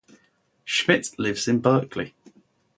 Schmitt 0.65 1.11
lives 1.19 1.47
in 1.47 1.59
Berkeley. 1.61 2.15